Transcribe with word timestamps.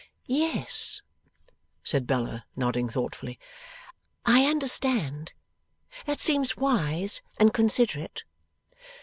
'Yes,' 0.25 1.03
said 1.83 2.07
Bella, 2.07 2.45
nodding 2.55 2.89
thoughtfully; 2.89 3.37
'I 4.25 4.47
understand. 4.47 5.33
That 6.07 6.19
seems 6.19 6.57
wise, 6.57 7.21
and 7.37 7.53
considerate. 7.53 8.23